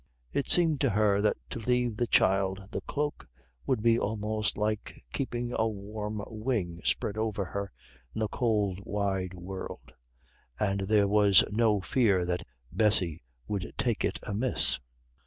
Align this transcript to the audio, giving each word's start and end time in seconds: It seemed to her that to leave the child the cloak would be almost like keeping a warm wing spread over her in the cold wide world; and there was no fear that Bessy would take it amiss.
It 0.33 0.49
seemed 0.49 0.81
to 0.81 0.89
her 0.89 1.21
that 1.21 1.37
to 1.51 1.59
leave 1.59 1.95
the 1.95 2.07
child 2.07 2.67
the 2.71 2.81
cloak 2.81 3.27
would 3.67 3.83
be 3.83 3.99
almost 3.99 4.57
like 4.57 5.05
keeping 5.13 5.53
a 5.55 5.67
warm 5.67 6.23
wing 6.25 6.81
spread 6.83 7.19
over 7.19 7.45
her 7.45 7.71
in 8.15 8.21
the 8.21 8.27
cold 8.27 8.79
wide 8.83 9.35
world; 9.35 9.91
and 10.59 10.79
there 10.81 11.07
was 11.07 11.43
no 11.51 11.81
fear 11.81 12.25
that 12.25 12.43
Bessy 12.71 13.21
would 13.47 13.71
take 13.77 14.03
it 14.03 14.17
amiss. 14.23 14.79